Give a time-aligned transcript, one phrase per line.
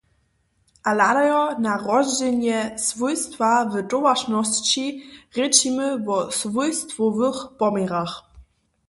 [0.89, 4.85] A hladajo na rozdźělenje swójstwa w towaršnosći,
[5.35, 8.13] rěčimy wo swójstwowych poměrach.